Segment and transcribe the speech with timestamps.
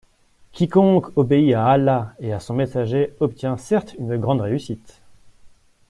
[0.51, 4.99] Quiconque obéit à Allah et à Son messager obtient certes une grande réussite.